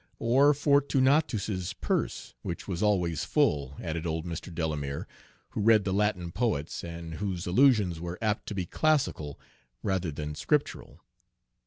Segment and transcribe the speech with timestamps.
[0.17, 4.51] "Or Fortunatus's purse, which was always full," added old Mr.
[4.51, 5.05] Delamere,
[5.49, 9.39] who read the Latin poets, and whose allusions were apt to be classical
[9.83, 11.01] rather than scriptural.